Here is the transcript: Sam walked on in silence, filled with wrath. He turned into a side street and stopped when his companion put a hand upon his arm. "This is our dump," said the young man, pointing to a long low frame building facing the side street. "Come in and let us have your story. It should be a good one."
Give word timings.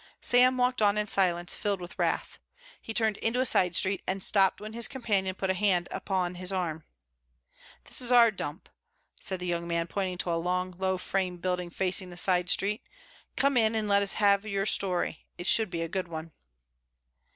Sam 0.19 0.57
walked 0.57 0.81
on 0.81 0.97
in 0.97 1.05
silence, 1.05 1.53
filled 1.53 1.79
with 1.79 1.99
wrath. 1.99 2.39
He 2.81 2.91
turned 2.91 3.17
into 3.17 3.39
a 3.39 3.45
side 3.45 3.75
street 3.75 4.01
and 4.07 4.23
stopped 4.23 4.59
when 4.59 4.73
his 4.73 4.87
companion 4.87 5.35
put 5.35 5.51
a 5.51 5.53
hand 5.53 5.87
upon 5.91 6.33
his 6.41 6.51
arm. 6.51 6.85
"This 7.83 8.01
is 8.01 8.11
our 8.11 8.31
dump," 8.31 8.67
said 9.15 9.39
the 9.39 9.45
young 9.45 9.67
man, 9.67 9.85
pointing 9.85 10.17
to 10.17 10.31
a 10.31 10.41
long 10.41 10.71
low 10.79 10.97
frame 10.97 11.37
building 11.37 11.69
facing 11.69 12.09
the 12.09 12.17
side 12.17 12.49
street. 12.49 12.81
"Come 13.35 13.55
in 13.57 13.75
and 13.75 13.87
let 13.87 14.01
us 14.01 14.13
have 14.15 14.43
your 14.43 14.65
story. 14.65 15.27
It 15.37 15.45
should 15.45 15.69
be 15.69 15.83
a 15.83 15.87
good 15.87 16.07
one." 16.07 16.31